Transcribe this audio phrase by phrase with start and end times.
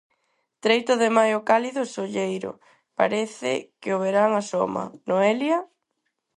[0.63, 2.51] Treito de maio cálido e solleiro.
[2.99, 3.51] Parece
[3.81, 5.59] que o verán asoma, Noelia?